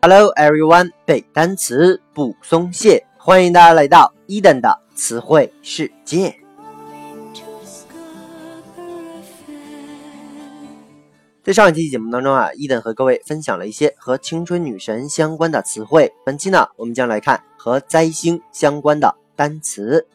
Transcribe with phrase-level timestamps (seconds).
[0.00, 6.36] Hello everyone，背单词不松懈，欢迎大家来到伊登的词汇世界。
[11.42, 16.12] 在上一期节目当中啊，伊登和各位分享了一些和青春女神相关的词汇。
[16.24, 20.06] 本期呢，我们将来看和灾星相关的单词。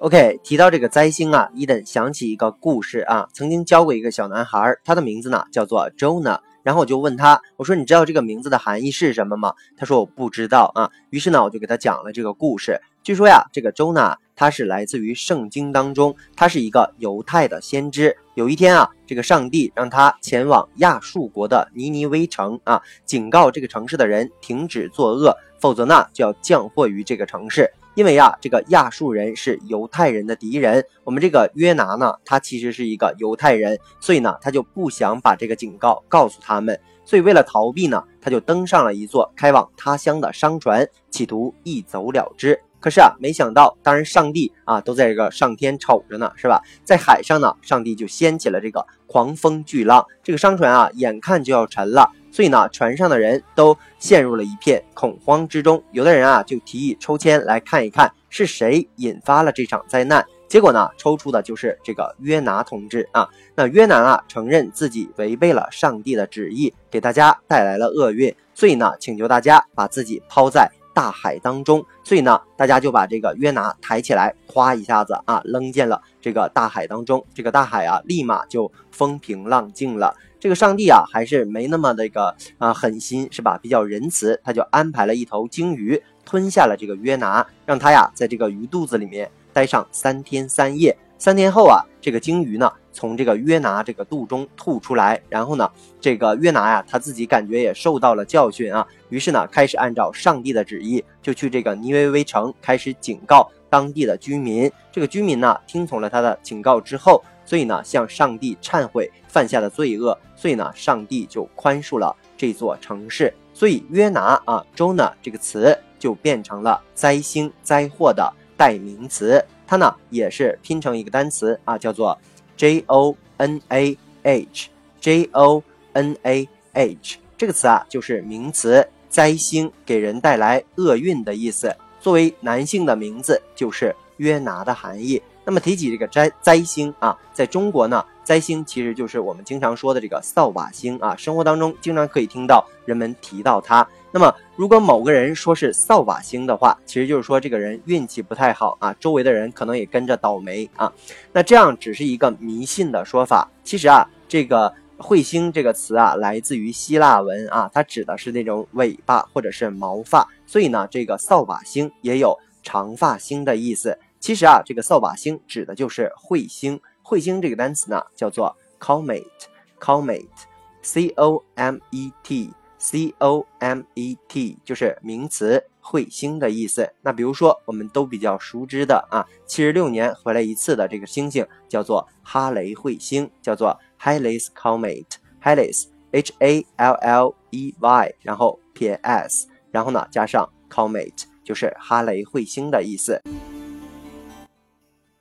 [0.00, 6.38] OK，提到这个灾星啊，伊登想起一个故事啊，曾经教过一个小男孩，他的名字呢叫做 Jonah。
[6.62, 9.54] 然后我就问他，我说你知道这个名字的含义是什么吗？
[9.76, 10.88] 他说我不知道啊。
[11.10, 12.80] 于是呢，我就给他讲了这个故事。
[13.02, 18.16] 据说呀，这个周娜他是来自于圣经当中，他是一个犹太的先知。
[18.34, 27.68] 有一天啊，这个上帝让他前往亚述国的尼尼微城啊，警告这个城市的人停止作恶，否则呢就要降祸于这个城市。
[27.98, 42.60] 因为啊，这个亚述人是犹太人的敌人，我们这个约拿呢，他其实是一个犹太人，所以呢，他就不想把这个警告告诉他们，所以为了逃避呢，他就登上了一座开往他乡的商船，企图一走了之。
[42.78, 46.62] 可是啊，没想到，当然上帝啊都在这个上天瞅着呢，是吧？
[46.84, 52.12] 在海上呢，上帝就掀起了这个狂风巨浪，这个商船啊，眼看就要沉了。
[52.30, 55.82] 所以呢，船上的人都陷入了一片恐慌之中。
[55.92, 60.24] 有的人啊，就提议抽签来看一看是谁引发了这场灾难。
[60.48, 63.28] 结果呢，抽出的就是这个约拿同志啊。
[63.54, 68.34] 那约拿啊，承认自己违背了上帝的旨意，给大家带来了厄运。
[68.54, 71.84] 所以呢，请求大家把自己抛在大海当中。
[72.02, 77.22] 所以呢，大家就把这个约拿抬起来，哗一下子啊，扔进了这个大海当中。
[77.34, 80.14] 这个大海啊，立马就风平浪静了。
[80.40, 83.58] 这个上帝啊，还是没那么的一个啊狠心，是吧？
[83.60, 90.96] 比较仁慈，他就安排了一头鲸鱼吞下了这个约拿，让他呀在这个鱼肚子里面待上三天三夜。
[91.18, 95.68] 三天后啊，这个鲸鱼呢从这个约拿这个肚中吐出来，然后呢，
[96.00, 104.70] 这个约拿呀他自己感觉也受到了教训啊，于是呢开始按照上帝的旨意，就去这个尼维微城开始警告当地的居民。
[104.92, 107.20] 这个居民呢听从了他的警告之后。
[107.48, 113.32] 所以呢，向上帝忏悔犯下的罪恶，所以呢，上帝就宽恕了这座城市。
[113.54, 119.42] 所以约拿啊，Jonah 这个词就变成了灾星、灾祸的代名词。
[119.66, 122.18] 它呢也是拼成一个单词啊，叫做
[122.58, 125.62] J O N A H，J O
[125.94, 131.74] N A H 这个词啊就是名词，灾星给人带来厄运的意思。
[131.98, 135.22] 作为男性的名字，就是约拿的含义。
[135.48, 143.88] 那么提起这个灾灾星啊，在中国呢，灾星其实就是我们经常说的这个扫把星啊，生活当中经常可以听到人们提到它。
[144.12, 150.92] 那么如果某个人说是扫把星的话，其实就是说这个人运气不太好啊，周围的人可能也跟着倒霉啊。
[151.32, 153.50] 那这样只是一个迷信的说法。
[153.64, 163.98] 其实啊，这个彗星这个词啊，来自于希腊文啊，它指的是那种尾巴或者是毛发，所以呢，这个扫把星也有长发星的意思。
[164.20, 166.80] 其实啊，这个扫把星指的就是彗星。
[167.02, 176.92] 彗星这个单词呢，叫做 comet，comet，c o m e t，c o m e t，就是名词，彗星的意思。
[177.00, 193.22] 那比如说，我们都比较熟知的啊，七十六年回来一次的这个星星，叫做哈雷彗星，叫做 Halley's Comet，Halley's，h a l l e y，然后撇 s，然后呢加上 comet，就是哈雷彗星的意思。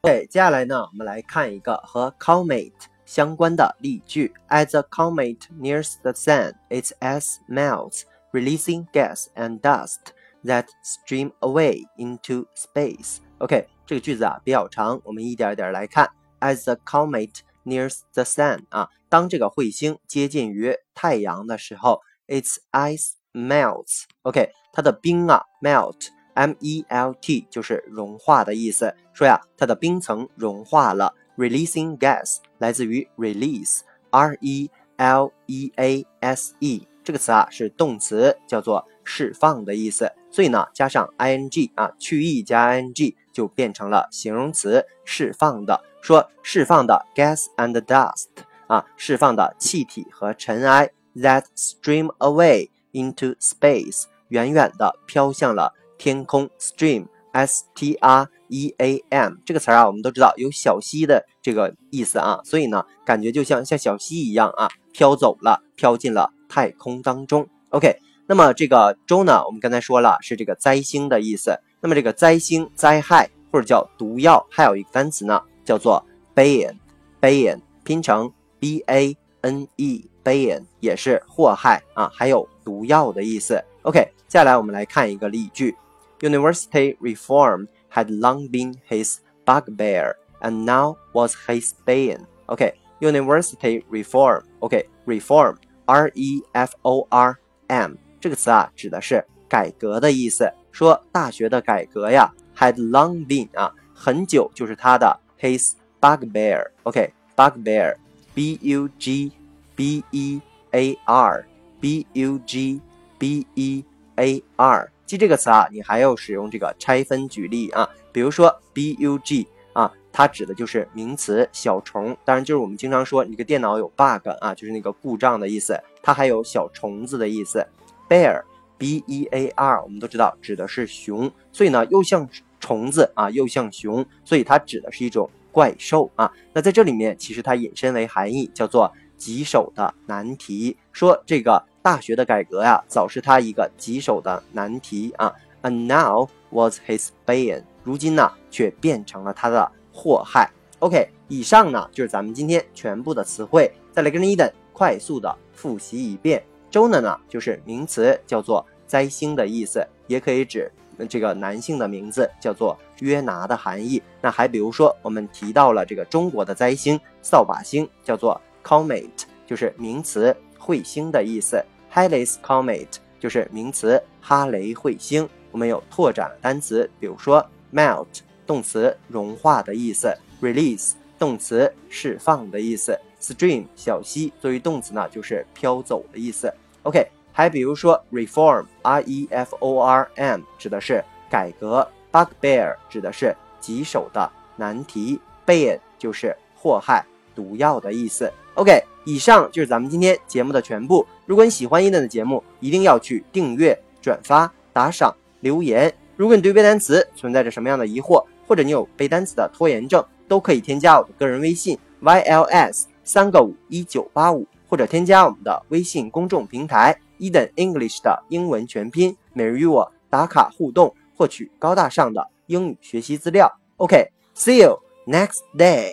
[0.07, 2.73] 对，接下来呢，我们来看一个和 comet
[3.07, 4.33] 相关的例句。
[4.49, 8.03] As the comet nears the sun, its ice melts,
[8.33, 9.99] releasing gas and dust
[10.45, 13.19] that stream away into space.
[13.39, 16.11] OK，这个句子啊比较长，我们一点一点来看。
[16.41, 26.09] As the comet nears the sun，啊，当这个彗星接近于太阳的时候，its ice melts。OK，它的冰啊 melt。
[26.38, 41.12] M E L T 就是融化的意思，说呀，它的冰层融化了，releasing gas 来自于 release，R E L E A S E 这个词啊是动词，叫做释放的意思，所以呢加上
[41.18, 48.28] I N G 啊去 E 加 I N G 就变成了形容词，释放的，说释放的 gas and dust
[48.68, 55.74] 啊，释放的气体和尘埃 that stream away into space 远远的飘向了。
[55.98, 67.48] 天空 stream s t r e a m 这个词啊，我们都知道有小溪的这个意思啊，所以呢，感觉就像像小溪一样啊，飘走了，飘进了太空当中。
[67.70, 71.60] OK，那么这个周呢，我们刚才说了是这个灾星的意思。
[71.80, 76.04] 那么这个灾星、灾害或者叫毒药，还有一个单词呢，叫做
[76.34, 83.64] bane，bane 拼成 b a n e，bane 也是祸害啊，还有毒药的意思。
[83.84, 85.76] OK，接下来我们来看一个例句
[86.21, 92.27] ：University reform had long been his bugbear, and now was his bane.
[92.47, 97.37] OK，University reform，OK，reform，R E F O R
[97.69, 100.53] M 这个词啊，指的是改革的意思。
[100.71, 109.33] 说大学的改革呀，had long been 啊，很久就是他的 his bugbear。OK，bugbear，B U G
[109.75, 110.41] B E
[110.71, 113.85] A R，B U G。b e
[114.17, 117.90] a r， 记这个词啊，你还要使用这个拆分举例啊。
[118.12, 125.80] 比如说 b u g 啊，它指的就是名词小虫，当然就是我们经常说你个电脑有 bug 啊，就是那个故障的意思。
[126.04, 127.66] 它还有小虫子的意思。
[128.10, 128.44] bear
[128.78, 132.28] b e a r，我们都知道指的是熊，所以呢又像
[132.60, 136.30] 虫子啊，又像熊，所以它指的是一种怪兽啊。
[136.52, 141.64] 那在这里面其实它引申为含义叫做棘手的难题，说这个。
[141.80, 145.34] 大学的改革呀，早是他一个棘手的难题啊。
[145.62, 150.52] And now was his bane，如今呢，却变成了他的祸害。
[150.80, 153.72] OK，以上呢就是咱们今天全部的词汇。
[153.94, 156.44] 再来跟着伊登快速的复习一遍。
[156.70, 160.70] Jonah 呢，就是名词，叫做灾星的意思，也可以指
[161.08, 164.04] 这个男性的名字，叫做约拿的含义。
[164.20, 169.08] 那还比如说，我们提到了这个中国的灾星扫把星，叫做 comet，
[169.46, 171.64] 就是名词彗星的意思。
[171.94, 172.88] Halley's Comet
[173.20, 175.28] 就是名词哈雷彗星。
[175.52, 177.44] 我们有拓展单词，比如说
[177.74, 178.06] melt
[178.46, 186.54] 动词融化的意思，release 动词释放的意思，stream 小溪作为动词呢就是飘走的意思。
[186.84, 198.32] OK，还比如说 reform r e f o r m 指的是改革，bugbear 指的是棘手的难题，ban 就是祸害毒药的意思。
[198.58, 201.06] OK，以上就是咱们今天节目的全部。
[201.28, 205.94] 如果你喜欢伊顿的节目，一定要去订阅、转发、打赏、留言。
[206.16, 223.60] 如果你对背单词存在着什么样的疑惑，或者你有背单词的拖延症，都可以添加我的个人微信 yls 三个五一九八五，或者添加我们的微信公众平台伊顿 English 的英文全拼，每日与我打卡互动，获取高大上的英语学习资料。
[223.76, 225.92] OK，see you next day。